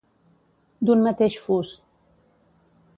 [0.89, 1.77] D'un mateix fus.